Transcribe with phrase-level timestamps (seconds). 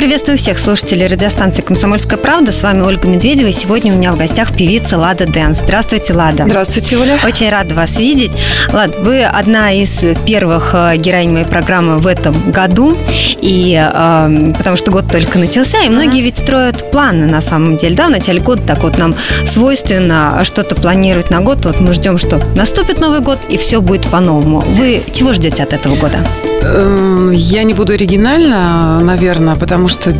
[0.00, 2.52] Мы приветствуем всех слушателей радиостанции «Комсомольская правда».
[2.52, 3.48] С вами Ольга Медведева.
[3.48, 5.58] И сегодня у меня в гостях певица Лада Дэнс.
[5.58, 6.44] Здравствуйте, Лада.
[6.44, 7.20] Здравствуйте, Оля.
[7.22, 8.30] Очень рада вас видеть.
[8.72, 12.96] Лад, вы одна из первых э, героинь моей программы в этом году.
[13.42, 17.94] И э, потому что год только начался, и многие ведь строят планы на самом деле.
[17.94, 19.14] Да, в начале года так вот нам
[19.46, 21.66] свойственно что-то планировать на год.
[21.66, 24.60] Вот мы ждем, что наступит Новый год, и все будет по-новому.
[24.60, 26.20] Вы чего ждете от этого года?
[26.62, 30.12] Эм, я не буду оригинально, наверное, потому что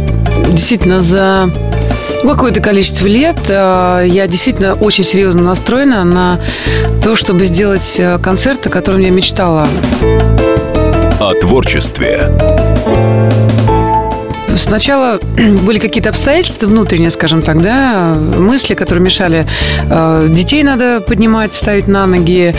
[0.49, 1.51] действительно за
[2.23, 6.39] какое-то количество лет э, я действительно очень серьезно настроена на
[7.03, 9.67] то, чтобы сделать э, концерт, о котором я мечтала.
[11.21, 12.31] О творчестве.
[14.61, 15.19] Сначала
[15.63, 19.47] были какие-то обстоятельства внутренние, скажем так, да, мысли, которые мешали.
[19.89, 22.55] Э, детей надо поднимать, ставить на ноги.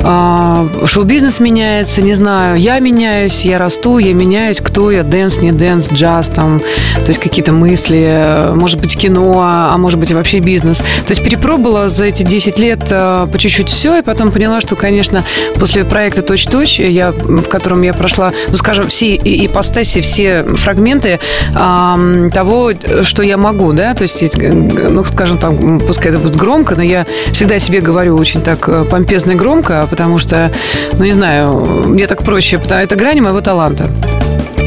[0.00, 2.56] Э, шоу-бизнес меняется, не знаю.
[2.56, 4.60] Я меняюсь, я расту, я меняюсь.
[4.60, 5.02] Кто я?
[5.02, 6.60] Дэнс, не дэнс, джаз, там.
[6.94, 8.52] То есть какие-то мысли.
[8.54, 10.78] Может быть, кино, а может быть, вообще бизнес.
[10.78, 14.76] То есть перепробовала за эти 10 лет э, по чуть-чуть все, и потом поняла, что,
[14.76, 15.24] конечно,
[15.56, 21.20] после проекта «Точь-точь», я, в котором я прошла, ну, скажем, все ипостаси, все фрагменты
[21.52, 26.82] того, что я могу, да, то есть, ну, скажем там, пускай это будет громко, но
[26.82, 30.50] я всегда себе говорю очень так э, помпезно и громко, потому что,
[30.94, 33.88] ну, не знаю, мне так проще, это грани моего таланта.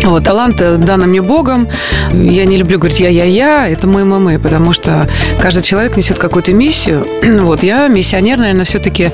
[0.05, 1.67] Вот, талант э, дан мне Богом.
[2.13, 7.05] Я не люблю говорить «я-я-я», это мы мы потому что каждый человек несет какую-то миссию.
[7.45, 9.11] Вот, я миссионер, наверное, все-таки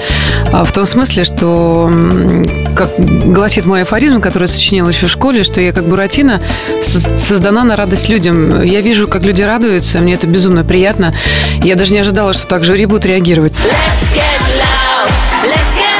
[0.52, 1.92] а, в том смысле, что,
[2.76, 6.42] как гласит мой афоризм, который я сочинила еще в школе, что я как Буратино
[6.82, 8.62] создана на радость людям.
[8.62, 11.14] Я вижу, как люди радуются, мне это безумно приятно.
[11.64, 13.54] Я даже не ожидала, что так жюри будут реагировать.
[13.54, 15.12] Let's get loud,
[15.46, 15.91] let's get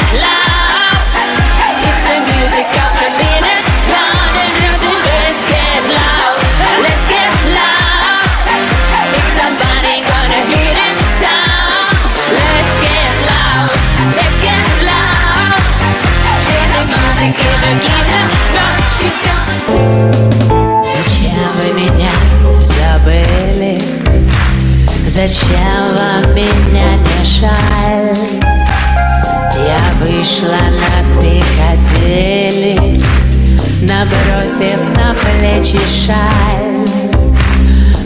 [35.71, 36.89] плечи шаль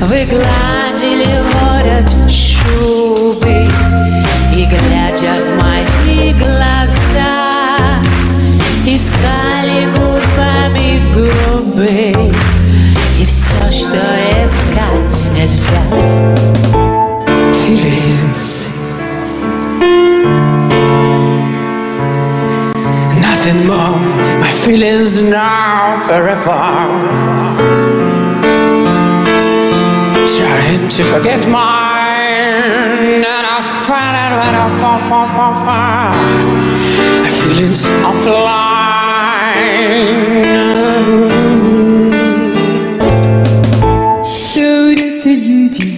[0.00, 3.68] Вы гладили ворот шубы
[4.54, 8.00] И, глядя в мои глаза
[8.86, 12.32] Искали губами губы
[13.18, 14.00] И все, что
[14.44, 15.82] искать нельзя
[17.66, 18.70] Feelings
[23.20, 27.43] Nothing more My feelings now forever
[30.75, 36.11] Trying to forget mine And I find it when I fall, fall, fall, fall
[37.23, 37.81] My feelings
[38.23, 39.55] flying
[44.21, 45.91] Ссорятся люди,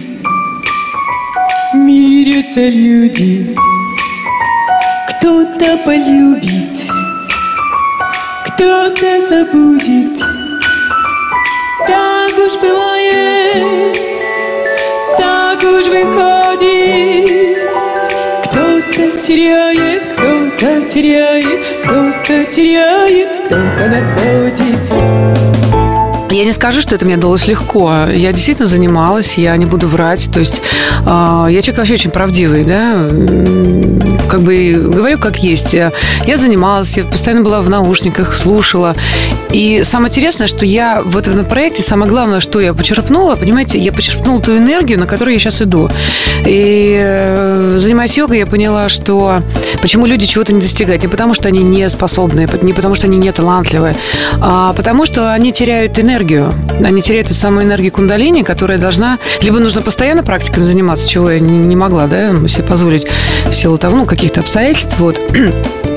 [1.74, 3.56] мирятся люди,
[5.08, 6.78] кто-то полюбит,
[8.46, 10.18] кто-то забудет.
[11.86, 14.07] Так уж бывает,
[15.72, 17.58] уж выходит,
[18.44, 25.28] кто-то теряет, кто-то теряет, кто-то теряет, кто-то находит.
[26.30, 28.06] Я не скажу, что это мне далось легко.
[28.14, 30.30] Я действительно занималась, я не буду врать.
[30.30, 30.60] То есть
[31.04, 33.08] э, я человек вообще очень правдивый, да.
[34.28, 35.72] Как бы говорю, как есть.
[35.72, 35.92] Я
[36.36, 38.94] занималась, я постоянно была в наушниках, слушала.
[39.50, 43.92] И самое интересное, что я в этом проекте, самое главное, что я почерпнула, понимаете, я
[43.92, 45.88] почерпнула ту энергию, на которой я сейчас иду.
[46.44, 49.40] И э, занимаясь йогой, я поняла, что
[49.80, 51.02] почему люди чего-то не достигают.
[51.02, 53.96] Не потому, что они не способны, не потому, что они не талантливые,
[54.40, 56.52] а потому, что они теряют энергию.
[56.84, 59.18] Они теряют эту самую энергию кундалини, которая должна...
[59.40, 63.06] Либо нужно постоянно практиками заниматься, чего я не могла, да, себе позволить
[63.46, 65.16] в силу того, ну, каких-то обстоятельств, вот.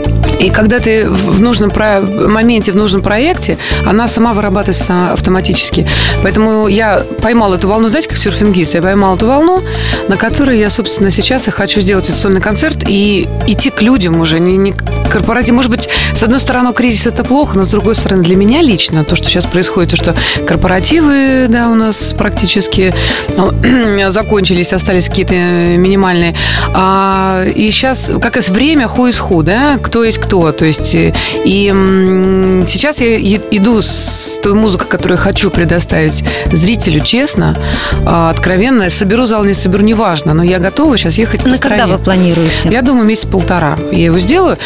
[0.42, 5.88] И когда ты в нужном про- моменте, в нужном проекте, она сама вырабатывается автоматически.
[6.24, 9.62] Поэтому я поймала эту волну, знаете, как серфингист, я поймала эту волну,
[10.08, 14.40] на которой я, собственно, сейчас и хочу сделать сольный концерт и идти к людям уже,
[14.40, 14.74] не, не
[15.12, 15.54] корпоратив.
[15.54, 19.04] Может быть, с одной стороны, кризис это плохо, но с другой стороны, для меня лично
[19.04, 20.16] то, что сейчас происходит, то, что
[20.48, 22.94] корпоративы, да, у нас практически
[23.38, 26.36] ну, закончились, остались какие-то минимальные.
[26.74, 30.31] А, и сейчас как раз время ху из ху, да, кто есть кто.
[30.32, 31.14] То есть, э,
[31.44, 37.58] и м, сейчас я и- иду с той музыкой, которую я хочу предоставить зрителю, честно,
[38.06, 38.90] а, откровенно.
[38.90, 41.94] Соберу зал, не соберу, неважно, но я готова сейчас ехать по На когда стране.
[41.98, 42.70] вы планируете?
[42.72, 44.58] Я думаю, месяц полтора я его сделаю.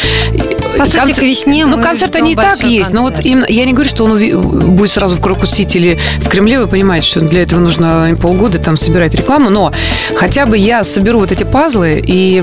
[0.78, 3.26] По сути, Концерт- к весне Ну, ждем не так большой есть, но вот концерт.
[3.26, 6.66] именно, я не говорю, что он уви- будет сразу в Крокус-Сити или в Кремле, вы
[6.66, 9.72] понимаете, что для этого нужно полгода там собирать рекламу, но
[10.14, 12.40] хотя бы я соберу вот эти пазлы, и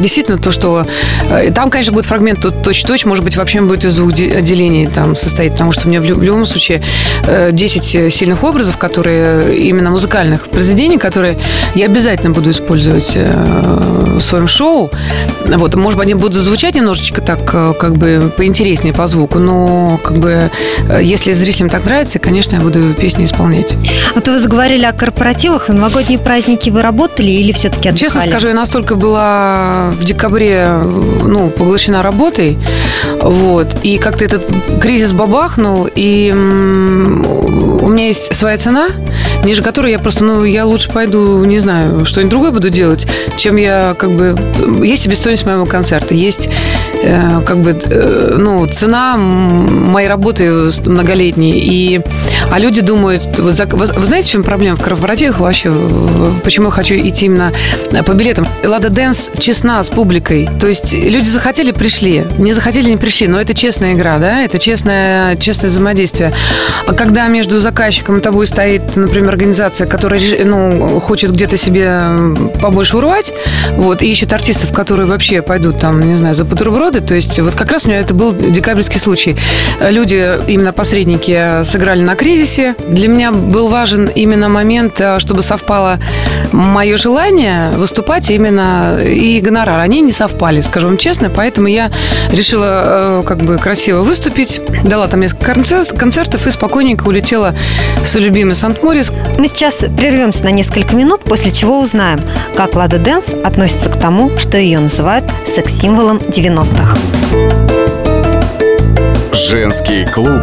[0.00, 0.86] действительно то, что...
[1.30, 4.86] э, Там, конечно, будет фрагмент тут точь-точь, может быть, вообще будет из двух де- отделений
[4.86, 6.82] там состоит, потому что у меня в лю- в любом случае
[7.26, 11.38] э, 10 сильных образов, которые именно музыкальных произведений, которые
[11.74, 14.90] я обязательно буду использовать э, в своем шоу.
[15.46, 20.00] Вот, может быть, они будут звучать немножечко так, э, как бы поинтереснее по звуку, но
[20.02, 20.50] как бы
[20.88, 23.74] э, если зрителям так нравится, конечно, я буду песни исполнять.
[24.14, 25.68] Вот вы заговорили о корпоративах.
[25.68, 27.98] В новогодние праздники вы работали или все-таки отдыхали?
[27.98, 30.68] Честно скажу, я настолько была в декабре
[31.24, 32.53] ну, поглощена работой,
[33.20, 38.88] вот, и как-то этот кризис бабахнул, и у меня есть своя цена,
[39.44, 43.06] ниже которой я просто, ну, я лучше пойду, не знаю, что-нибудь другое буду делать,
[43.36, 44.36] чем я, как бы,
[44.84, 46.48] есть себестоимость моего концерта, есть,
[47.02, 52.00] э, как бы, э, ну, цена моей работы многолетней, и,
[52.50, 55.72] а люди думают, вот вы, вы знаете, в чем проблема в корпоративах вообще,
[56.42, 57.52] почему я хочу идти именно
[58.04, 58.46] по билетам?
[58.64, 63.40] Лада Дэнс честна с публикой, то есть люди захотели, пришли, не захотели, не пришли, но
[63.40, 66.32] это честная игра, да, это честное, честное взаимодействие.
[66.86, 72.96] А когда между заказчиком и тобой стоит, например, организация, которая ну, хочет где-то себе побольше
[72.96, 73.32] урвать,
[73.76, 77.54] вот, и ищет артистов, которые вообще пойдут там, не знаю, за бутерброды, то есть вот
[77.54, 79.36] как раз у меня это был декабрьский случай.
[79.80, 82.74] Люди, именно посредники, сыграли на кризисе.
[82.88, 86.00] Для меня был важен именно момент, э, чтобы совпало
[86.50, 89.78] мое желание выступать именно и гонорар.
[89.78, 91.92] Они не совпали, скажу вам честно, поэтому я
[92.32, 97.54] решила э, как бы красиво выступить, дала там несколько концерт- концертов и спокойненько улетела
[98.02, 99.12] в свой любимый Сант-Морис.
[99.38, 102.20] Мы сейчас прервемся на несколько минут, после чего узнаем,
[102.56, 106.98] как Лада Дэнс относится к тому, что ее называют секс-символом 90-х.
[109.32, 110.42] Женский клуб.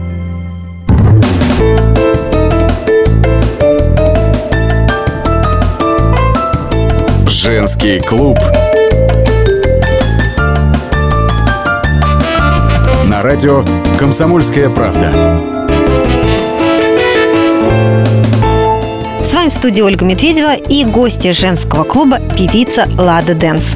[7.43, 8.37] Женский клуб.
[13.05, 13.65] На радио
[13.97, 15.11] «Комсомольская правда».
[19.25, 23.75] С вами в студии Ольга Медведева и гости женского клуба певица Лада Дэнс.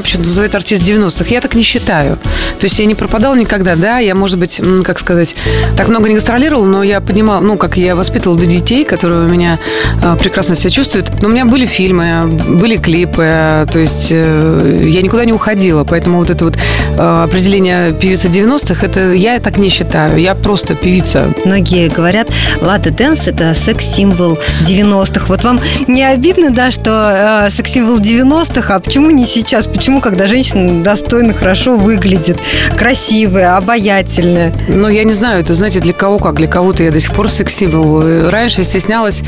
[0.00, 1.26] Меня почему-то называют артист 90-х.
[1.30, 2.16] Я так не считаю.
[2.16, 5.36] То есть я не пропадала никогда, да, я, может быть, как сказать,
[5.76, 9.28] так много не гастролировала, но я понимала, ну, как я воспитывала до детей, которые у
[9.28, 9.58] меня
[10.02, 11.22] э, прекрасно себя чувствуют.
[11.22, 16.18] Но у меня были фильмы, были клипы, то есть э, я никуда не уходила, поэтому
[16.18, 16.56] вот это вот
[17.00, 21.32] определение певицы 90-х, это я так не считаю, я просто певица.
[21.44, 22.28] Многие говорят,
[22.60, 25.26] Лада Дэнс– это секс-символ 90-х.
[25.28, 29.66] Вот вам не обидно, да, что э, секс-символ 90-х, а почему не сейчас?
[29.66, 32.38] Почему, когда женщина достойно, хорошо выглядит,
[32.76, 34.52] красивая, обаятельная?
[34.68, 36.34] Ну, я не знаю, это, знаете, для кого как.
[36.34, 38.02] Для кого-то я до сих пор секс-символ.
[38.02, 39.22] Э, Раньше стеснялась,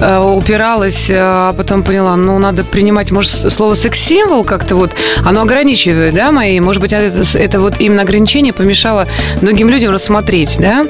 [0.00, 4.92] э, упиралась, э, а потом поняла, ну, надо принимать, может, слово секс-символ как-то вот,
[5.24, 6.92] оно ограничивает, да, мои, может быть,
[7.34, 9.06] это, вот именно ограничение помешало
[9.40, 10.84] многим людям рассмотреть, да,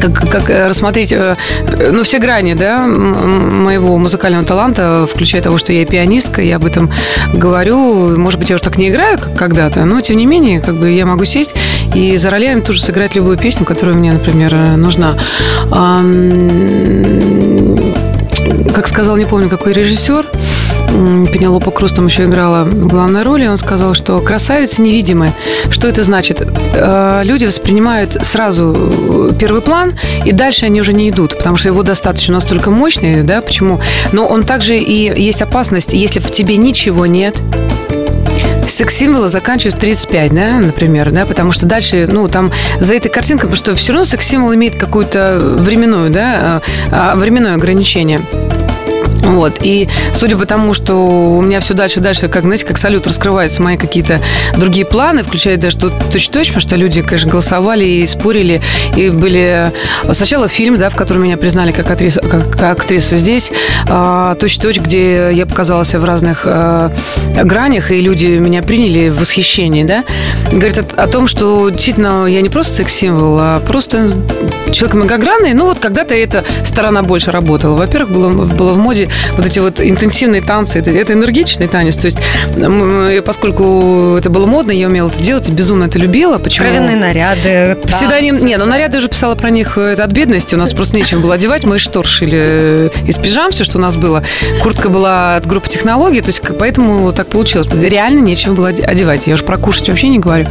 [0.00, 5.58] как, как э, рассмотреть, э, э, ну, все грани, да, моего музыкального таланта, включая того,
[5.58, 6.90] что я пианистка, я об этом
[7.34, 8.16] говорю.
[8.16, 11.06] Может быть, я уже так не играю, когда-то, но, тем не менее, как бы я
[11.06, 11.54] могу сесть
[11.94, 15.14] и за ролями тоже сыграть любую песню, которая мне, например, нужна.
[18.74, 20.24] Как сказал, не помню, какой режиссер,
[20.88, 25.32] Пенелопа Круз там еще играла в главной роли, он сказал, что красавицы невидимы.
[25.70, 26.46] Что это значит?
[26.74, 31.68] Э, Люди воспринимают сразу э, первый план, и дальше они уже не идут, потому что
[31.68, 33.80] его достаточно настолько мощный, да, почему?
[34.12, 37.36] Но он также и есть опасность, если в тебе ничего нет,
[38.66, 43.56] секс-символы заканчиваются 35, да, например, да, потому что дальше, ну, там за этой картинкой, потому
[43.56, 48.20] что все равно секс-символ имеет какую-то временную, да, а, временное ограничение.
[49.28, 49.58] Вот.
[49.60, 53.06] И судя по тому, что у меня все дальше и дальше, как, знаете, как салют
[53.06, 54.20] раскрываются мои какие-то
[54.56, 58.60] другие планы, включая даже тут точь-точь, потому что люди, конечно, голосовали и спорили,
[58.96, 59.70] и были...
[60.12, 63.52] Сначала фильм, да, в котором меня признали как актрису, как, как актрису здесь,
[63.88, 66.90] а, точь-точь, где я показалась в разных а,
[67.34, 70.04] гранях, и люди меня приняли в восхищении, да.
[70.50, 74.10] Говорит о, о том, что действительно я не просто секс-символ, а просто
[74.72, 75.54] человек многогранный.
[75.54, 77.76] Ну, вот когда-то эта сторона больше работала.
[77.76, 80.78] Во-первых, было, было в моде вот эти вот интенсивные танцы.
[80.78, 81.96] Это, это энергичный танец.
[81.96, 82.18] То есть,
[83.24, 86.38] поскольку это было модно, я умела это делать, безумно это любила.
[86.38, 86.66] Почему?
[86.66, 87.78] Откровенные наряды.
[87.86, 88.30] Всегда не...
[88.30, 90.54] Не, ну наряды уже писала про них э, это от бедности.
[90.54, 91.64] У нас просто нечем было одевать.
[91.64, 94.22] Мы штор шили э, из пижам все, что у нас было.
[94.62, 97.68] Куртка была от группы технологий, то есть поэтому так получилось.
[97.72, 99.26] Реально нечем было оде- одевать.
[99.26, 100.46] Я уж про кушать вообще не говорю.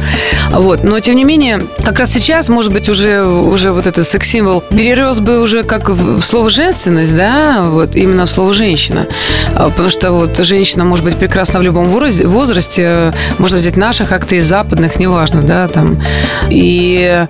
[0.50, 0.84] Вот.
[0.84, 5.20] Но, тем не менее, как раз сейчас, может быть, уже, уже вот этот секс-символ перерос
[5.20, 9.06] бы уже как в, слово женственность, да, вот именно в слово женщина.
[9.54, 13.12] А, Потому что вот женщина может быть прекрасна в любом возрасте.
[13.38, 16.02] Можно взять наших актрис, западных, неважно, да, там.
[16.48, 17.26] И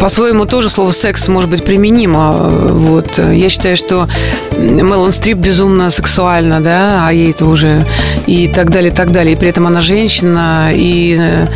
[0.00, 2.32] по-своему тоже слово секс может быть применимо.
[2.32, 3.18] Вот.
[3.18, 4.08] Я считаю, что
[4.56, 7.84] Мелон Стрип безумно сексуальна, да, а ей это уже
[8.26, 9.34] и так далее, и так далее.
[9.34, 11.46] И при этом она женщина, и э,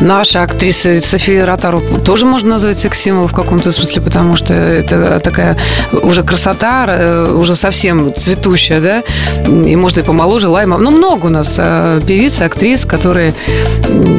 [0.00, 5.56] Наша актриса София Ротару тоже можно назвать секс-символ в каком-то смысле, потому что это такая
[6.02, 9.02] уже красота, э, уже совсем цветущая, да,
[9.50, 10.78] и можно и помоложе Лайма.
[10.78, 13.34] Ну, много у нас э, певиц, актрис, которые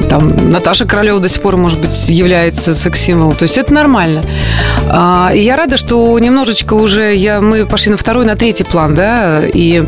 [0.09, 3.36] там Наташа Королева до сих пор, может быть, является секс-символом.
[3.36, 4.21] То есть это нормально.
[4.89, 8.95] А, И я рада, что немножечко уже я, мы пошли на второй, на третий план,
[8.95, 9.86] да, и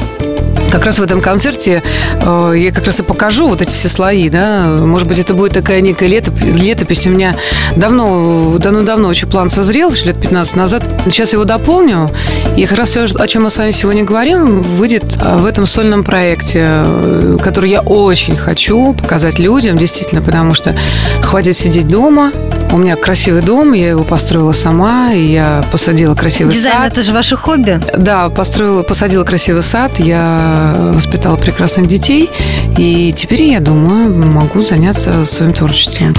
[0.71, 1.83] как раз в этом концерте
[2.21, 4.77] э, я как раз и покажу вот эти все слои, да.
[4.79, 7.05] Может быть, это будет такая некая летоп- летопись.
[7.05, 7.35] У меня
[7.75, 10.83] давно, давно-давно очень план созрел, еще лет 15 назад.
[11.05, 12.09] Сейчас его дополню.
[12.55, 15.65] И как раз все, о чем мы с вами сегодня говорим, выйдет э, в этом
[15.65, 20.75] сольном проекте, э, который я очень хочу показать людям, действительно, потому что
[21.21, 22.31] хватит сидеть дома.
[22.71, 26.93] У меня красивый дом, я его построила сама, и я посадила красивый Дизайн сад.
[26.93, 27.79] это же ваше хобби.
[27.97, 32.29] Да, построила, посадила красивый сад, я воспитала прекрасных детей,
[32.77, 36.13] и теперь, я думаю, могу заняться своим творчеством.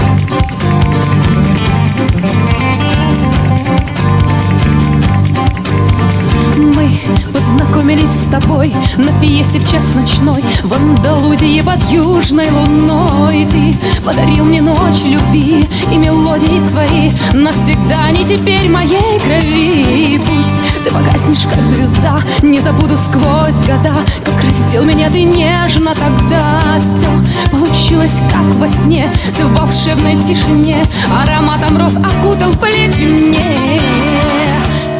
[8.97, 13.47] На фиесте в час ночной В Андалузии под южной луной.
[13.51, 20.19] Ты подарил мне ночь любви и мелодии свои Навсегда не теперь моей крови.
[20.19, 26.59] Пусть ты погаснешь, как звезда Не забуду сквозь года Как раздел меня ты нежно тогда.
[26.79, 27.09] Все
[27.51, 30.83] получилось, как во сне Ты в волшебной тишине
[31.21, 33.79] Ароматом роз окутал плечи мне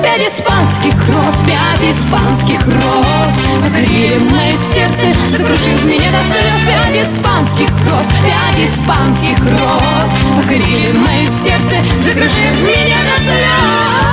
[0.03, 3.29] Пять испанских роз, пять испанских роз.
[3.63, 6.43] Покорили мое сердце, закружив меня до слез.
[6.67, 10.11] Пять испанских роз, пять испанских роз.
[10.35, 14.12] Покорили мое сердце, закружив меня до слез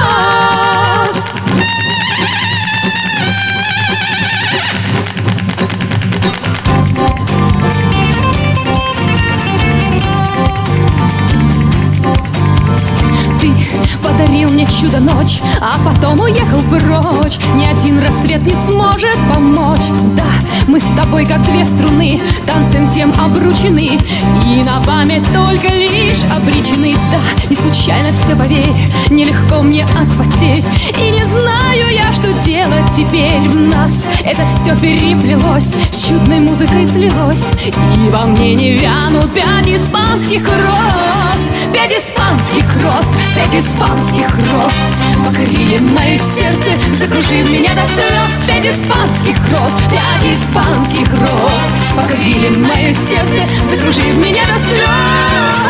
[14.30, 17.38] подарил мне чудо ночь А потом уехал прочь.
[17.56, 19.90] Ни один рассвет не сможет помочь.
[20.16, 20.22] Да,
[20.68, 23.98] мы с тобой как две струны Танцем тем обручены.
[24.46, 26.94] И на память только лишь обречены.
[27.10, 30.64] Да, не случайно все, поверь Нелегко мне от потерь.
[31.02, 33.48] И не знаю я, что делать теперь.
[33.48, 37.46] В нас это все переплелось С чудной музыкой слилось.
[37.96, 44.72] И во мне не вянут пять испанских роз Пять испанских роз, пять испанских роз.
[45.24, 48.40] Покорили мое сердце, закружив меня до слез.
[48.46, 51.76] Пять испанских роз, пять испанских роз.
[51.96, 55.69] Покорили мое сердце, закружив меня до слез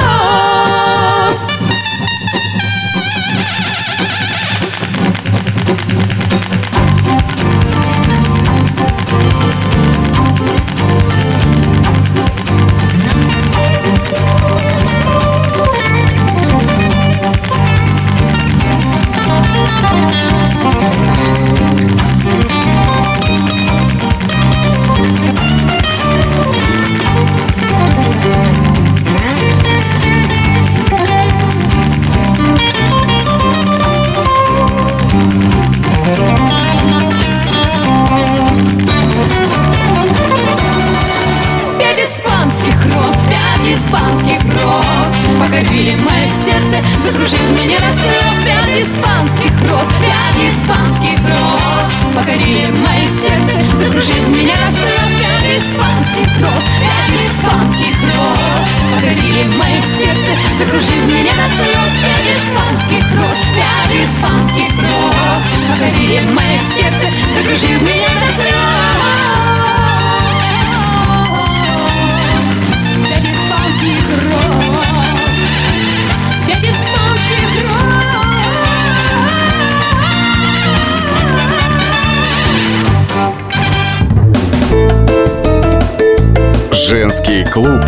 [87.51, 87.81] клуб.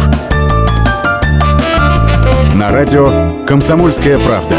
[2.55, 4.57] На радио «Комсомольская правда».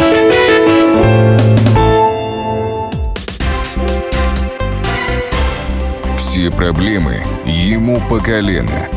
[6.15, 8.87] Все проблемы ему по колено.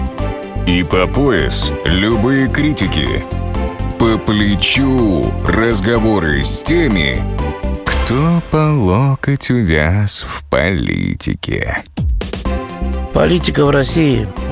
[0.67, 3.25] И по пояс любые критики.
[3.99, 7.21] По плечу разговоры с теми,
[7.85, 11.83] кто по локоть увяз в политике.
[13.13, 14.27] Политика в России–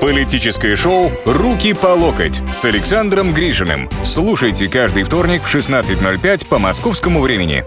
[0.00, 3.88] Политическое шоу «Руки по локоть» с Александром Грижиным.
[4.04, 7.64] Слушайте каждый вторник в 16.05 по московскому времени.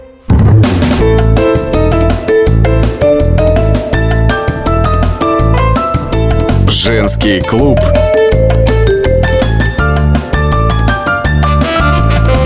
[6.68, 7.80] Женский клуб.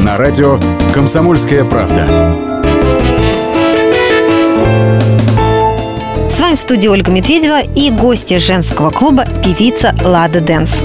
[0.01, 0.59] На радио
[0.94, 2.49] «Комсомольская правда».
[6.61, 10.83] Студии Ольга Медведева и гости женского клуба певица Лада Дэнс.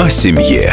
[0.00, 0.72] О семье.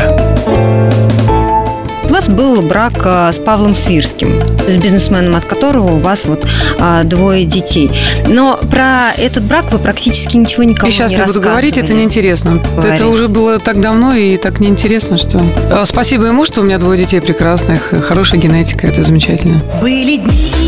[2.08, 4.34] У вас был брак а, с Павлом Свирским,
[4.70, 6.48] с бизнесменом, от которого у вас вот
[6.80, 7.92] а, двое детей.
[8.30, 11.82] Но про этот брак вы практически ничего никому И сейчас не я буду говорить, это
[11.82, 12.02] рассказывали.
[12.04, 12.62] неинтересно.
[12.78, 12.94] Говорить.
[13.02, 15.42] Это уже было так давно и так неинтересно, что...
[15.70, 19.60] Э, Спасибо ему, что у меня двое детей прекрасных, хорошая генетика, это замечательно.
[19.82, 20.65] Были дни,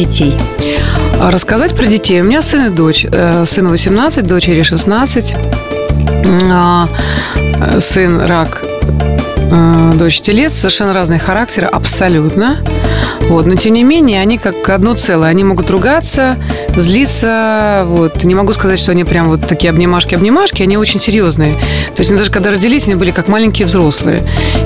[0.00, 0.34] детей.
[1.20, 2.20] А Рассказать про детей.
[2.22, 3.06] У меня сын и дочь.
[3.10, 5.36] Э, Сыну 18, дочери 16.
[6.50, 6.88] А,
[7.36, 8.62] э, Сын рак
[9.96, 12.58] дочь телец, совершенно разные характеры, абсолютно.
[13.30, 15.28] Вот, но тем не менее, они как одно целое.
[15.28, 16.36] Они могут ругаться,
[16.76, 17.82] злиться.
[17.86, 18.24] Вот.
[18.24, 21.54] Не могу сказать, что они прям вот такие обнимашки-обнимашки, они очень серьезные.
[21.94, 24.24] То есть они даже когда родились, они были как маленькие взрослые.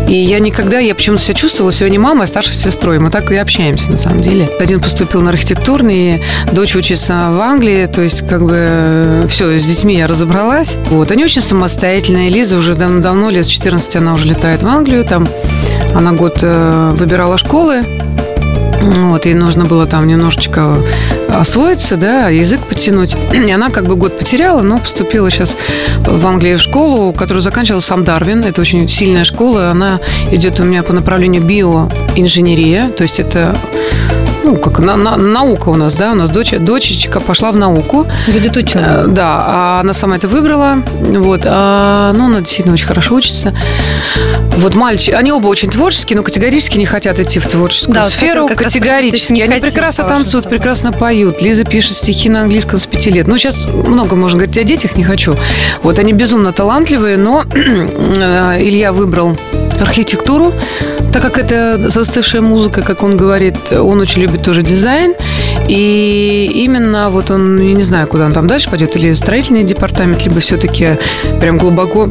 [0.09, 2.99] И я никогда, я почему-то себя чувствовала сегодня мамой, а старшей сестрой.
[2.99, 4.49] Мы так и общаемся на самом деле.
[4.59, 9.97] Один поступил на архитектурный, дочь учится в Англии, то есть как бы все, с детьми
[9.97, 10.77] я разобралась.
[10.89, 11.11] Вот.
[11.11, 12.31] Они очень самостоятельные.
[12.31, 15.29] Лиза уже давно-давно, лет с 14 она уже летает в Англию, там
[15.95, 17.85] она год э, выбирала школы,
[18.83, 20.77] вот, ей нужно было там немножечко
[21.31, 23.17] освоиться, да, язык подтянуть.
[23.33, 25.57] И она как бы год потеряла, но поступила сейчас
[26.01, 28.43] в Англии в школу, которую заканчивала сам Дарвин.
[28.45, 29.71] Это очень сильная школа.
[29.71, 30.01] Она
[30.33, 32.89] идет у меня по направлению биоинженерия.
[32.89, 33.57] То есть это
[34.45, 38.07] ну, как на, на, наука у нас, да, у нас дочь, дочечка пошла в науку.
[38.29, 38.87] Будет ученым.
[38.87, 43.55] Э, Да, а она сама это выбрала, вот, а, ну, она действительно очень хорошо учится.
[44.59, 48.47] Вот мальчик, они оба очень творческие, но категорически не хотят идти в творческую Да, сферу,
[48.47, 49.41] как категорически.
[49.41, 51.43] Они прекрасно танцуют, прекрасно поют.
[51.43, 53.27] Лиза пишет стихи на английском с пяти лет.
[53.27, 55.37] Ну, сейчас много можно говорить о детях, не хочу.
[55.83, 59.37] Вот, они безумно талантливые, но э, Илья выбрал
[59.81, 60.53] архитектуру,
[61.13, 65.15] так как это застывшая музыка, как он говорит, он очень любит тоже дизайн.
[65.69, 69.65] И именно вот он, я не знаю, куда он там дальше пойдет, или в строительный
[69.65, 70.99] департамент, либо все-таки
[71.41, 72.09] прям глубоко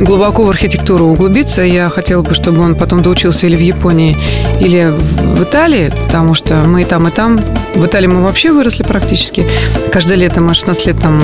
[0.00, 1.62] глубоко в архитектуру углубиться.
[1.62, 4.16] Я хотела бы, чтобы он потом доучился или в Японии,
[4.60, 7.40] или в Италии, потому что мы и там, и там.
[7.74, 9.46] В Италии мы вообще выросли практически.
[9.92, 11.22] Каждое лето мы 16 лет там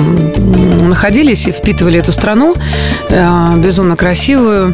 [0.87, 2.55] находились и впитывали эту страну
[3.09, 4.73] э, безумно красивую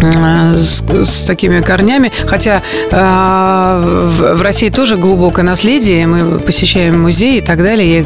[0.00, 2.12] с, с такими корнями.
[2.26, 6.06] Хотя э, в, России тоже глубокое наследие.
[6.06, 8.00] Мы посещаем музеи и так далее.
[8.00, 8.04] Я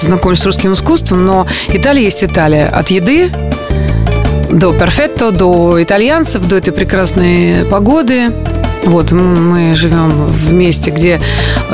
[0.00, 1.24] знакомлюсь с русским искусством.
[1.24, 2.68] Но Италия есть Италия.
[2.68, 3.30] От еды
[4.50, 8.30] до перфетто, до итальянцев, до этой прекрасной погоды.
[8.84, 11.20] Вот мы живем в месте, где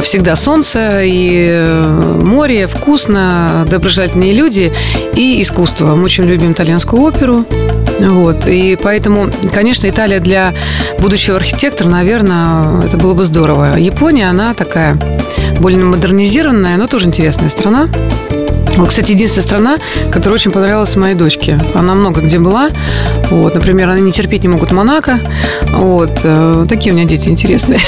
[0.01, 4.73] всегда солнце и э, море, вкусно, доброжелательные люди
[5.15, 5.95] и искусство.
[5.95, 7.45] Мы очень любим итальянскую оперу.
[8.01, 8.47] Вот.
[8.47, 10.55] И поэтому, конечно, Италия для
[10.99, 13.77] будущего архитектора, наверное, это было бы здорово.
[13.79, 14.99] Япония, она такая
[15.61, 17.89] более модернизированная, но тоже интересная страна.
[18.77, 19.77] Вот, кстати, единственная страна,
[20.11, 21.59] которая очень понравилась моей дочке.
[21.75, 22.71] Она много где была.
[23.31, 25.21] Вот, например, они не терпеть не могут Монако.
[25.73, 27.81] Вот, э, такие у меня дети интересные.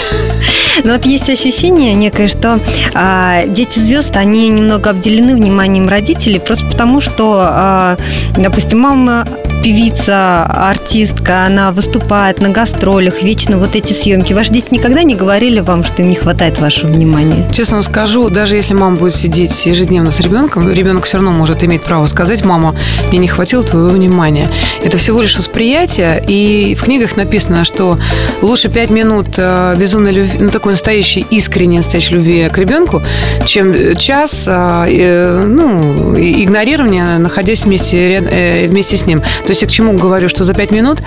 [0.84, 2.58] Но вот есть ощущение некое, что
[2.94, 7.96] а, дети звезд, они немного обделены вниманием родителей, просто потому что, а,
[8.36, 9.26] допустим, мама
[9.64, 14.34] певица, артистка, она выступает на гастролях, вечно вот эти съемки.
[14.34, 17.46] Ваши дети никогда не говорили вам, что им не хватает вашего внимания?
[17.50, 21.64] Честно вам скажу, даже если мама будет сидеть ежедневно с ребенком, ребенок все равно может
[21.64, 22.76] иметь право сказать, мама,
[23.08, 24.50] мне не хватило твоего внимания.
[24.84, 27.98] Это всего лишь восприятие, и в книгах написано, что
[28.42, 33.00] лучше пять минут э, безумной любви, ну, такой настоящей, искренней настоящей любви к ребенку,
[33.46, 39.20] чем час э, э, ну, игнорирования, находясь вместе, э, вместе с ним.
[39.20, 41.00] То есть я к чему говорю, что за пять минут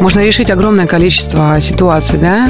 [0.00, 2.48] можно решить огромное количество ситуаций, да,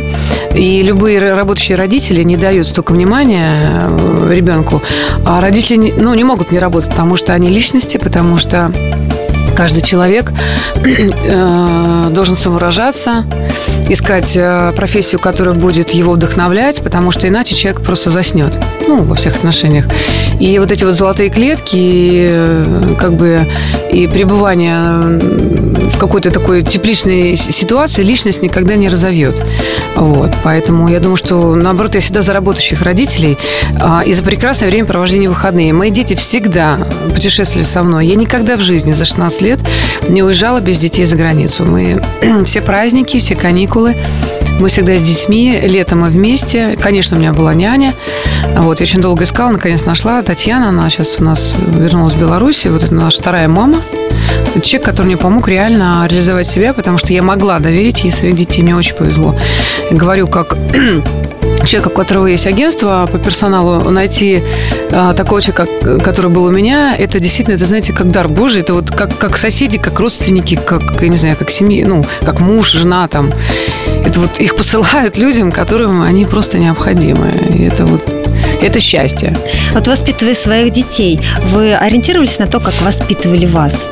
[0.54, 4.82] и любые работающие родители не дают столько внимания э, ребенку,
[5.24, 8.70] а родители ну, не могут не работать, потому что они личности, потому что
[9.58, 10.30] каждый человек
[10.84, 13.24] э, должен самовыражаться,
[13.88, 19.16] искать э, профессию, которая будет его вдохновлять, потому что иначе человек просто заснет, ну, во
[19.16, 19.86] всех отношениях.
[20.38, 23.48] И вот эти вот золотые клетки, и, э, как бы,
[23.92, 25.18] и пребывание
[25.88, 29.42] в какой-то такой тепличной ситуации личность никогда не разовьет.
[29.96, 30.30] Вот.
[30.44, 33.36] Поэтому я думаю, что, наоборот, я всегда за работающих родителей
[33.80, 35.72] а, и за прекрасное время провождения выходные.
[35.72, 36.78] Мои дети всегда
[37.12, 38.06] путешествовали со мной.
[38.06, 39.47] Я никогда в жизни за 16 лет
[40.08, 41.64] не уезжала без детей за границу.
[41.64, 42.02] Мы
[42.44, 43.96] все праздники, все каникулы,
[44.60, 46.76] мы всегда с детьми, летом мы вместе.
[46.80, 47.94] Конечно, у меня была няня.
[48.56, 50.20] Вот, я очень долго искала, наконец нашла.
[50.22, 52.66] Татьяна, она сейчас у нас вернулась в Беларуси.
[52.66, 53.80] Вот это наша вторая мама.
[54.54, 58.34] Это человек, который мне помог реально реализовать себя, потому что я могла доверить ей своих
[58.36, 58.62] детей.
[58.62, 59.36] Мне очень повезло.
[59.92, 60.56] Говорю, как
[61.64, 64.42] человека, у которого есть агентство по персоналу, найти
[64.90, 65.66] а, такого человека,
[66.02, 68.62] который был у меня, это действительно, это, знаете, как дар Божий.
[68.62, 72.40] Это вот как, как соседи, как родственники, как, я не знаю, как семьи, ну, как
[72.40, 73.32] муж, жена там.
[74.04, 77.32] Это вот их посылают людям, которым они просто необходимы.
[77.54, 78.02] И это вот
[78.62, 79.36] это счастье.
[79.72, 81.20] Вот воспитывая своих детей,
[81.52, 83.88] вы ориентировались на то, как воспитывали вас?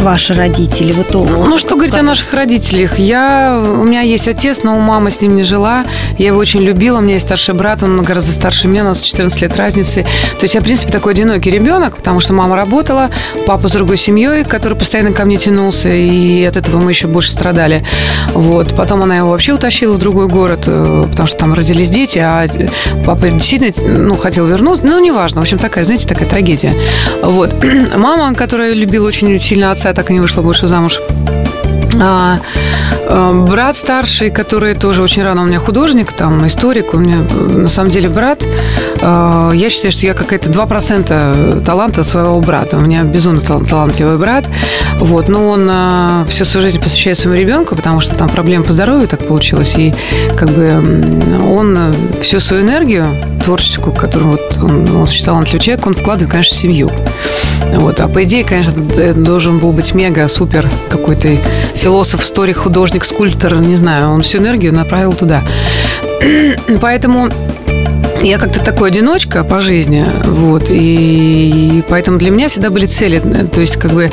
[0.00, 0.92] Ваши родители?
[0.92, 2.98] Вот, ну, что говорить о наших родителях?
[2.98, 5.84] Я, у меня есть отец, но у мамы с ним не жила.
[6.18, 6.98] Я его очень любила.
[6.98, 10.02] У меня есть старший брат, он гораздо старше меня, у нас 14 лет разницы.
[10.02, 13.10] То есть я, в принципе, такой одинокий ребенок, потому что мама работала,
[13.46, 17.32] папа с другой семьей, который постоянно ко мне тянулся, и от этого мы еще больше
[17.32, 17.84] страдали.
[18.32, 18.74] Вот.
[18.76, 22.46] Потом она его вообще утащила в другой город, э, потому что там родились дети, а
[23.04, 24.86] папа действительно ну, хотел вернуться.
[24.86, 25.40] Ну, неважно.
[25.40, 26.74] В общем, такая, знаете, такая трагедия.
[27.22, 27.54] Вот.
[27.96, 31.00] Мама, которая любила очень сильно отца, так и не вышла больше замуж.
[32.00, 32.38] А,
[33.08, 37.68] а, брат старший, который тоже очень рано у меня художник, там историк, у меня на
[37.68, 38.42] самом деле брат.
[39.02, 42.78] А, я считаю, что я какая-то 2% таланта своего брата.
[42.78, 44.48] У меня безумно талантливый брат.
[44.98, 48.72] Вот, но он а, всю свою жизнь посвящает своему ребенку, потому что там проблемы по
[48.72, 49.74] здоровью так получилось.
[49.76, 49.92] И
[50.38, 50.82] как бы
[51.46, 53.06] он всю свою энергию
[53.44, 56.90] творческую, которую вот он, он считал талантливый человек, он вкладывает, конечно, в семью.
[57.72, 58.00] Вот.
[58.00, 61.36] А по идее, конечно, это должен был быть мега, супер какой-то
[61.74, 64.10] философ, историк, художник, скульптор, не знаю.
[64.10, 65.42] Он всю энергию направил туда.
[66.80, 67.28] Поэтому
[68.22, 73.20] я как-то такой одиночка по жизни, вот, и поэтому для меня всегда были цели,
[73.52, 74.10] то есть как бы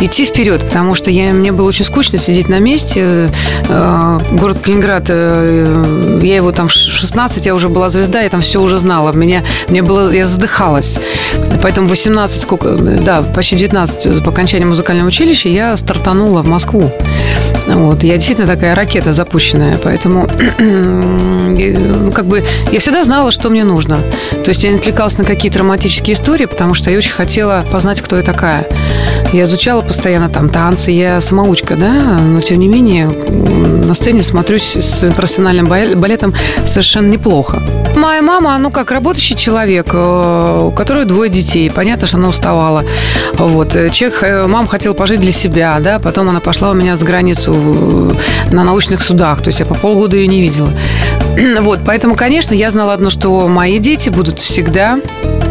[0.00, 3.30] идти вперед, потому что я, мне было очень скучно сидеть на месте.
[3.68, 8.40] Э, город Калининград, э, я его там в 16, я уже была звезда, я там
[8.40, 10.98] все уже знала, меня, мне было, я задыхалась.
[11.62, 16.90] Поэтому 18, сколько, да, почти 19 по окончании музыкального училища я стартанула в Москву.
[17.66, 18.02] Вот.
[18.02, 23.98] Я действительно такая ракета запущенная, поэтому ну, как бы я всегда знала, что мне нужно.
[24.44, 28.00] То есть я не отвлекалась на какие-то романтические истории, потому что я очень хотела познать,
[28.00, 28.66] кто я такая.
[29.32, 34.76] Я изучала постоянно там танцы, я самоучка, да, но тем не менее на сцене смотрюсь
[34.76, 37.62] с профессиональным балетом совершенно неплохо.
[37.96, 41.70] Моя мама, ну как, работающий человек, э, у которой двое детей.
[41.70, 42.84] Понятно, что она уставала.
[43.34, 43.72] Вот.
[43.90, 47.55] Человек, э, мама хотела пожить для себя, да, потом она пошла у меня за границу
[48.50, 49.42] на научных судах.
[49.42, 50.70] То есть я по полгода ее не видела.
[51.60, 54.98] Вот, поэтому, конечно, я знала одно, что мои дети будут всегда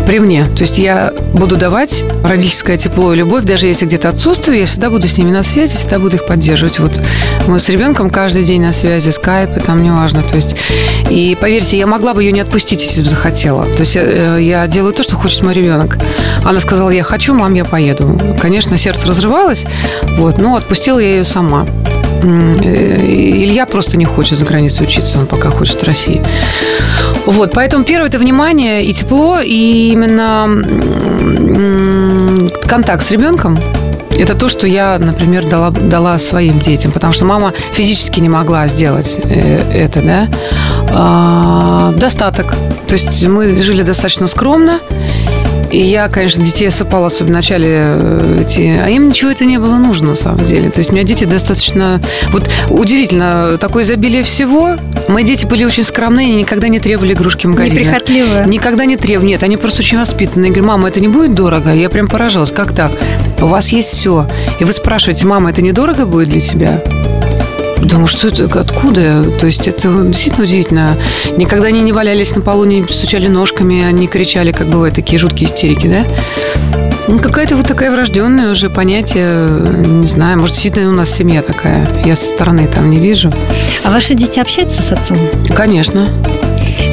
[0.06, 0.46] при мне.
[0.46, 4.90] То есть я буду давать родительское тепло и любовь, даже если где-то отсутствую, я всегда
[4.90, 6.80] буду с ними на связи, всегда буду их поддерживать.
[6.80, 7.00] Вот
[7.48, 10.22] мы с ребенком каждый день на связи, скайп, и там неважно.
[10.24, 10.56] То есть,
[11.10, 13.66] и поверьте, я могла бы ее не отпустить, если бы захотела.
[13.66, 15.98] То есть я, э, я делаю то, что хочет мой ребенок.
[16.44, 18.20] Она сказала, я хочу, мам, я поеду.
[18.40, 19.66] Конечно, сердце разрывалось,
[20.18, 21.66] вот, но отпустила я ее сама.
[22.24, 26.22] Э, Илья просто не хочет за границей учиться, он пока хочет в России.
[27.26, 30.48] Вот, поэтому первое– это внимание и тепло, и именно
[32.68, 33.58] контакт с ребенком,
[34.18, 38.68] это то, что я, например, дала, дала своим детям, потому что мама физически не могла
[38.68, 40.28] сделать э, это, да.
[40.94, 42.56] А, достаток.
[42.88, 44.80] То есть мы жили достаточно скромно,
[45.76, 48.80] и я, конечно, детей осыпала, особенно в начале э, эти...
[48.82, 50.70] А им ничего это не было нужно, на самом деле.
[50.70, 52.02] То есть у меня дети достаточно...
[52.30, 54.78] Вот удивительно, такое изобилие всего.
[55.10, 57.82] Мои дети были очень скромные, и никогда не требовали игрушки в магазине.
[57.82, 58.46] Неприхотливые.
[58.46, 59.32] Никогда не требовали.
[59.32, 60.48] Нет, они просто очень воспитанные.
[60.48, 61.74] Я говорю, мама, это не будет дорого?
[61.74, 62.52] Я прям поражалась.
[62.52, 62.92] Как так?
[63.42, 64.30] У вас есть все.
[64.62, 66.82] И вы спрашиваете, мама, это недорого будет для тебя?
[67.86, 69.24] Думаю, что это, откуда?
[69.40, 70.98] То есть это действительно удивительно.
[71.38, 75.50] Никогда они не валялись на полу, не стучали ножками, они кричали, как бывают такие жуткие
[75.50, 76.04] истерики, да?
[77.08, 79.48] Ну, какая-то вот такая врожденная уже понятие,
[79.86, 81.88] не знаю, может, действительно у нас семья такая.
[82.04, 83.32] Я со стороны там не вижу.
[83.84, 85.20] А ваши дети общаются с отцом?
[85.56, 86.10] Конечно.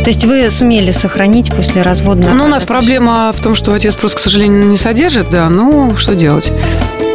[0.05, 2.29] То есть вы сумели сохранить после развода?
[2.35, 5.97] Ну, у нас проблема в том, что отец просто, к сожалению, не содержит, да, ну,
[5.97, 6.53] что делать?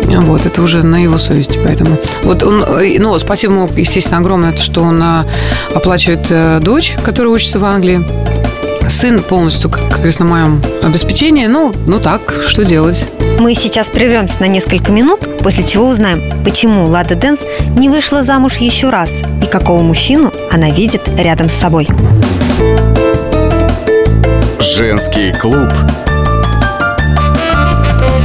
[0.07, 1.97] Вот, это уже на его совести, поэтому.
[2.23, 5.23] Вот он, э, ну, спасибо ему, естественно, огромное, что он э,
[5.75, 8.03] оплачивает э, дочь, которая учится в Англии.
[8.89, 11.47] Сын полностью, как говорится, на моем обеспечении.
[11.47, 13.05] Ну, ну так, что делать?
[13.39, 17.39] Мы сейчас прервемся на несколько минут, после чего узнаем, почему Лада Дэнс
[17.77, 19.09] не вышла замуж еще раз
[19.43, 21.87] и какого мужчину она видит рядом с собой.
[24.59, 25.69] Женский клуб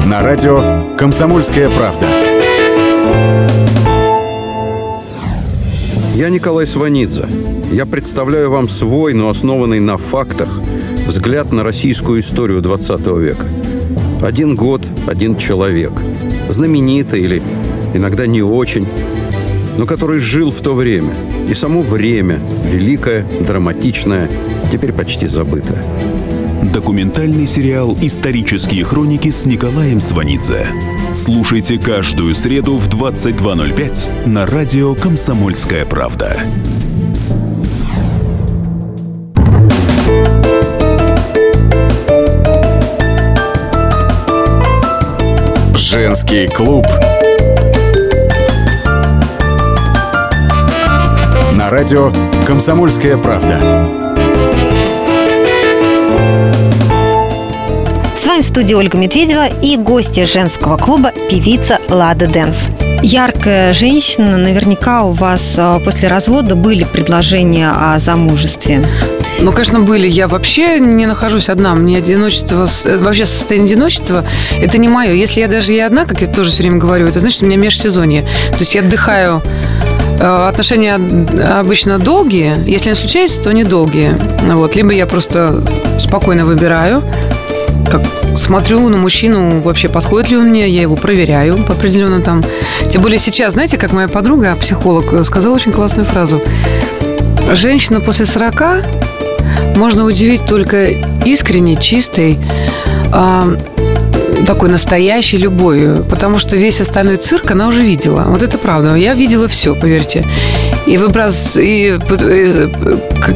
[0.06, 2.06] на радио «Комсомольская правда».
[6.14, 7.26] Я Николай Сванидзе.
[7.72, 10.60] Я представляю вам свой, но основанный на фактах,
[11.04, 13.48] взгляд на российскую историю 20 века.
[14.22, 15.90] Один год, один человек.
[16.48, 17.42] Знаменитый или
[17.94, 18.86] иногда не очень,
[19.78, 21.14] но который жил в то время.
[21.48, 22.38] И само время,
[22.70, 24.30] великое, драматичное,
[24.70, 25.84] теперь почти забытое.
[26.72, 30.91] Документальный сериал «Исторические хроники» с Николаем Сванидзе.
[31.14, 36.40] Слушайте каждую среду в 22.05 на радио «Комсомольская правда».
[45.74, 46.86] Женский клуб
[51.52, 52.10] на радио
[52.46, 54.01] «Комсомольская правда».
[58.32, 62.70] Вами в студии Ольга Медведева и гости женского клуба певица Лада Дэнс.
[63.02, 68.82] Яркая женщина, наверняка у вас а, после развода были предложения о замужестве.
[69.40, 70.08] Ну, конечно, были.
[70.08, 71.74] Я вообще не нахожусь одна.
[71.74, 74.24] Мне одиночество, э, вообще состояние одиночества,
[74.62, 75.12] это не мое.
[75.12, 77.58] Если я даже я одна, как я тоже все время говорю, это значит, у меня
[77.58, 78.22] межсезонье.
[78.52, 79.42] То есть я отдыхаю
[80.22, 80.94] Э, Отношения
[81.58, 82.56] обычно долгие.
[82.66, 84.16] Если не случается, то они долгие.
[84.52, 84.76] Вот.
[84.76, 85.64] Либо я просто
[85.98, 87.02] спокойно выбираю,
[87.90, 88.02] как
[88.36, 92.42] смотрю на мужчину, вообще подходит ли он мне, я его проверяю по определенным там.
[92.90, 96.40] Тем более сейчас, знаете, как моя подруга, психолог, сказала очень классную фразу.
[97.50, 98.84] Женщина после 40
[99.76, 100.90] можно удивить только
[101.24, 102.38] искренней, чистой,
[103.12, 103.48] а,
[104.46, 108.26] такой настоящей любовью, потому что весь остальной цирк она уже видела.
[108.28, 108.94] Вот это правда.
[108.94, 110.24] Я видела все, поверьте.
[110.86, 112.68] И выброс, и, и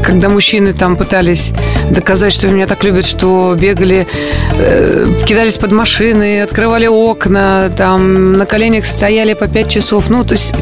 [0.03, 1.53] когда мужчины там пытались
[1.91, 4.07] доказать, что меня так любят, что бегали,
[4.59, 10.35] э, кидались под машины, открывали окна, там на коленях стояли по пять часов, ну, то
[10.35, 10.55] есть,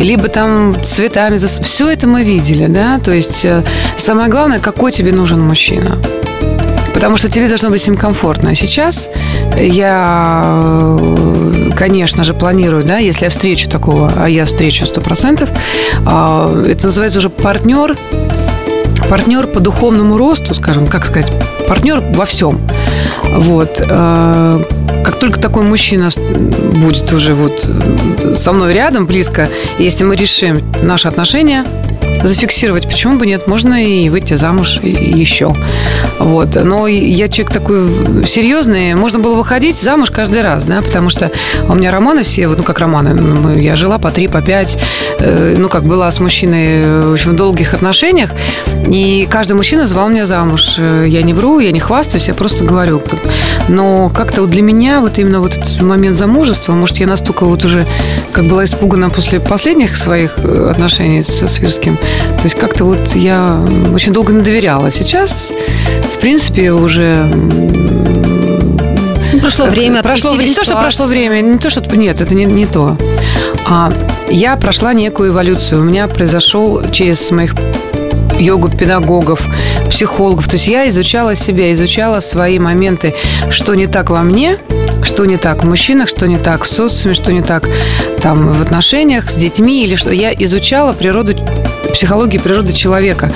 [0.00, 3.62] либо там цветами, все это мы видели, да, то есть э,
[3.96, 5.98] самое главное, какой тебе нужен мужчина.
[6.98, 8.56] Потому что тебе должно быть с ним комфортно.
[8.56, 9.08] Сейчас
[9.56, 10.98] я,
[11.76, 15.48] конечно же, планирую, да, если я встречу такого, а я встречу сто процентов,
[16.04, 17.96] а, это называется уже партнер,
[19.08, 21.30] партнер по духовному росту, скажем, как сказать,
[21.68, 22.58] партнер во всем.
[23.30, 23.80] Вот.
[23.88, 24.60] А,
[25.04, 27.64] как только такой мужчина будет уже вот
[28.34, 31.64] со мной рядом, близко, если мы решим наши отношения,
[32.22, 35.54] зафиксировать, почему бы нет, можно и выйти замуж еще.
[36.18, 36.54] Вот.
[36.62, 41.30] Но я человек такой серьезный, можно было выходить замуж каждый раз, да, потому что
[41.68, 44.78] у меня романы все, ну, как романы, ну, я жила по три, по пять,
[45.20, 48.30] э, ну, как была с мужчиной, в общем, в долгих отношениях,
[48.88, 50.78] и каждый мужчина звал меня замуж.
[50.78, 53.02] Я не вру, я не хвастаюсь, я просто говорю.
[53.68, 57.64] Но как-то вот для меня вот именно вот этот момент замужества, может, я настолько вот
[57.64, 57.86] уже
[58.32, 61.98] как была испугана после последних своих э, отношений со Свирским,
[62.36, 63.60] то есть как-то вот я
[63.94, 64.90] очень долго не доверяла.
[64.90, 65.52] Сейчас,
[66.16, 67.30] в принципе, уже
[69.40, 70.02] Прошло время.
[70.02, 72.96] Прошло не то, что прошло время, не то, что нет, это не, не то.
[73.66, 73.92] А
[74.28, 75.80] я прошла некую эволюцию.
[75.80, 77.54] У меня произошел через моих
[78.38, 79.40] йогу-педагогов,
[79.90, 80.46] психологов.
[80.46, 83.14] То есть я изучала себя, изучала свои моменты,
[83.50, 84.58] что не так во мне,
[85.02, 87.68] что не так в мужчинах, что не так в социуме, что не так
[88.22, 90.10] там в отношениях с детьми или что.
[90.10, 91.34] Я изучала природу
[91.98, 93.32] психологии природы человека.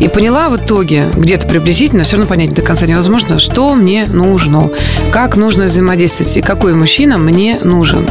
[0.00, 4.70] И поняла в итоге, где-то приблизительно, все равно понять до конца невозможно, что мне нужно,
[5.12, 8.08] как нужно взаимодействовать и какой мужчина мне нужен.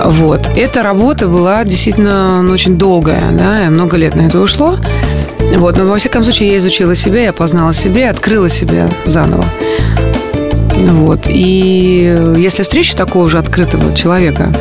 [0.00, 0.48] Вот.
[0.54, 4.78] Эта работа была действительно ну, очень долгая, да, много лет на это ушло.
[5.56, 9.44] Вот, но во всяком случае я изучила себя, я познала себя, открыла себя заново.
[10.76, 11.26] Вот.
[11.26, 14.52] И если встречу такого же открытого человека,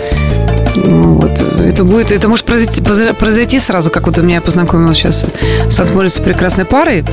[0.76, 1.42] вот.
[1.60, 5.26] Это будет, это может произойти, произойти сразу, как вот у меня познакомилась сейчас
[5.70, 7.04] с отморицей прекрасной парой.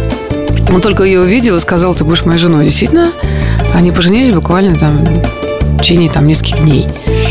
[0.73, 2.65] Он только ее увидел и сказал, ты будешь моей женой.
[2.65, 3.13] Действительно,
[3.75, 6.87] они поженились буквально там в течение там нескольких дней.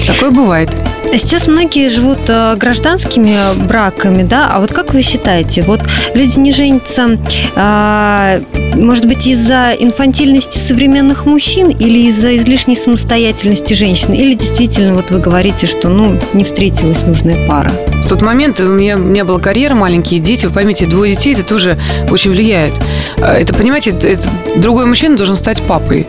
[0.07, 0.69] Такое бывает.
[1.13, 3.35] Сейчас многие живут э, гражданскими
[3.67, 4.49] браками, да?
[4.51, 5.81] А вот как вы считаете, вот
[6.13, 7.17] люди не женятся,
[7.55, 8.41] э,
[8.75, 14.13] может быть, из-за инфантильности современных мужчин или из-за излишней самостоятельности женщин?
[14.13, 17.71] Или действительно, вот вы говорите, что, ну, не встретилась нужная пара?
[18.03, 20.45] В тот момент у меня, у меня была карьера, маленькие дети.
[20.45, 21.77] Вы поймите, двое детей, это тоже
[22.09, 22.73] очень влияет.
[23.17, 26.07] А, это, понимаете, это, другой мужчина должен стать папой.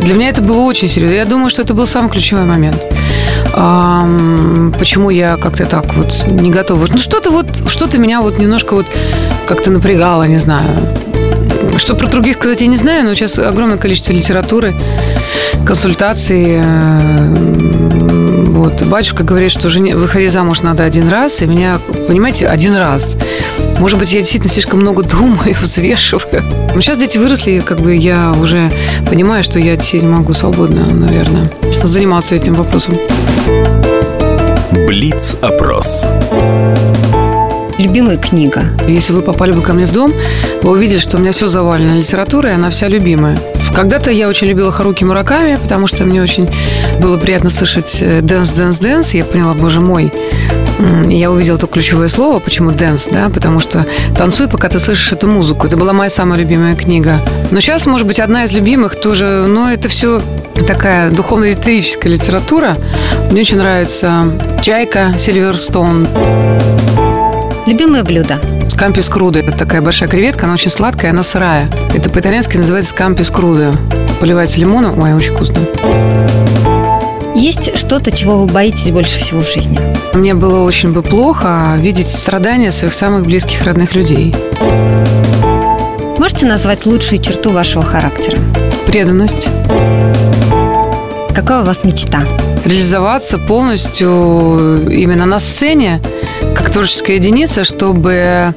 [0.00, 1.14] Для меня это было очень серьезно.
[1.14, 2.76] Я думаю, что это был самый ключевой момент.
[4.78, 6.86] Почему я как-то так вот не готова?
[6.90, 8.86] Ну, что-то вот, что-то меня вот немножко вот
[9.46, 10.76] как-то напрягало, не знаю.
[11.76, 14.74] Что про других сказать я не знаю, но сейчас огромное количество литературы,
[15.66, 16.60] консультаций.
[16.62, 17.34] Э,
[18.54, 18.82] вот.
[18.82, 23.16] Батюшка говорит, что жене, выходить замуж надо один раз, и меня, понимаете, один раз.
[23.78, 26.42] Может быть, я действительно слишком много думаю, взвешиваю.
[26.80, 28.70] Сейчас дети выросли, как бы я уже
[29.08, 31.50] понимаю, что я не могу свободно, наверное,
[31.82, 32.96] заниматься этим вопросом.
[34.86, 36.06] Блиц-опрос.
[37.78, 38.64] Любимая книга.
[38.86, 40.12] Если вы попали бы ко мне в дом,
[40.62, 43.38] вы увидели, что у меня все завалено литературой, и она вся любимая.
[43.74, 46.48] Когда-то я очень любила Харуки Мураками, потому что мне очень
[47.00, 49.14] было приятно слышать «дэнс, дэнс, дэнс».
[49.14, 50.12] Я поняла, боже мой,
[51.08, 53.84] я увидела то ключевое слово, почему дэнс, да, потому что
[54.16, 55.66] танцуй, пока ты слышишь эту музыку.
[55.66, 57.18] Это была моя самая любимая книга.
[57.50, 60.22] Но сейчас, может быть, одна из любимых тоже, но это все
[60.68, 62.76] такая духовно-литерическая литература.
[63.32, 64.24] Мне очень нравится
[64.62, 66.06] «Чайка», «Сильверстоун».
[67.66, 68.38] Любимое блюдо?
[68.68, 69.38] Скампи с крудо.
[69.38, 71.70] Это такая большая креветка, она очень сладкая, она сырая.
[71.94, 73.72] Это по-итальянски называется скампи с крудо.
[74.20, 74.98] Поливается лимоном.
[75.02, 75.60] Ой, очень вкусно.
[77.34, 79.78] Есть что-то, чего вы боитесь больше всего в жизни?
[80.12, 84.36] Мне было очень бы плохо видеть страдания своих самых близких родных людей.
[86.18, 88.38] Можете назвать лучшую черту вашего характера?
[88.86, 89.48] Преданность.
[91.34, 92.24] Какая у вас мечта?
[92.64, 96.00] Реализоваться полностью именно на сцене,
[96.74, 98.52] творческая единица, чтобы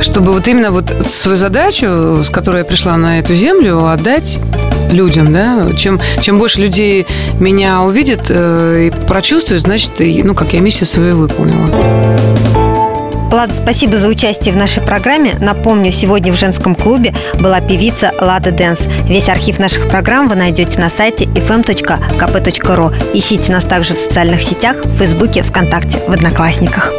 [0.00, 4.38] чтобы вот именно вот свою задачу, с которой я пришла на эту землю, отдать
[4.90, 5.66] людям, да.
[5.76, 7.06] Чем, чем больше людей
[7.38, 12.65] меня увидят э, и прочувствуют, значит, и, ну, как я миссию свою выполнила.
[13.36, 15.34] Лада, спасибо за участие в нашей программе.
[15.38, 18.80] Напомню, сегодня в женском клубе была певица Лада Дэнс.
[19.06, 22.94] Весь архив наших программ вы найдете на сайте fm.kp.ru.
[23.12, 26.94] Ищите нас также в социальных сетях, в Фейсбуке, ВКонтакте, в Одноклассниках.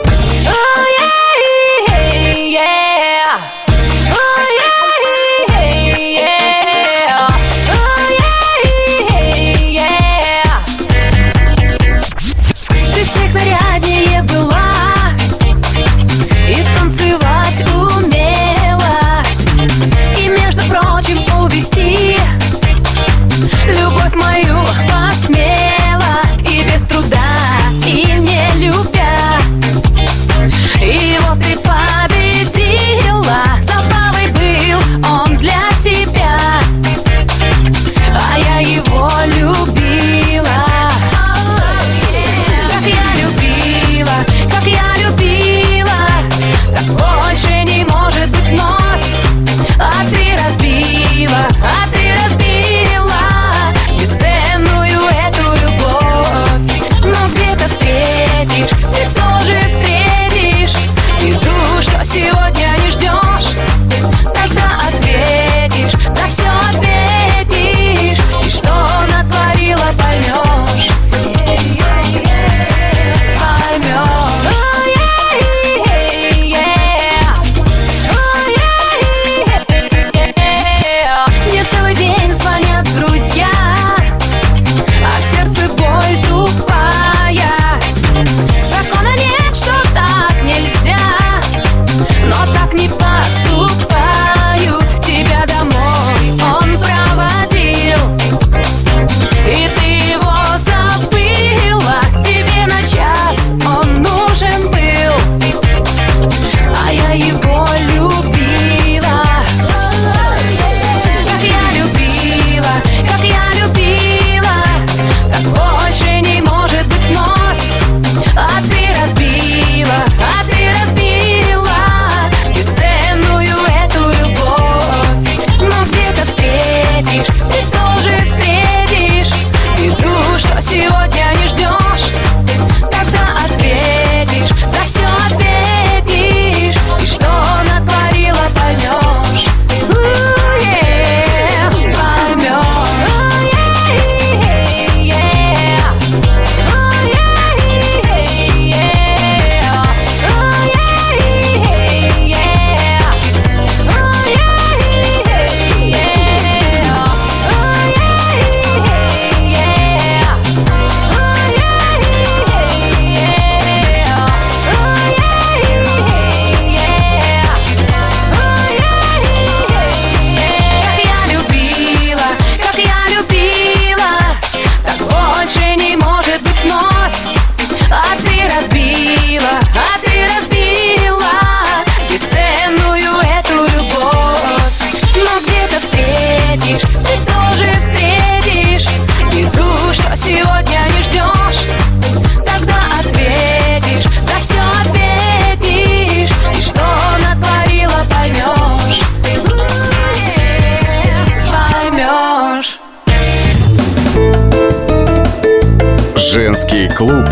[207.08, 207.26] Клуб.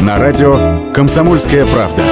[0.00, 2.11] На радио «Комсомольская правда».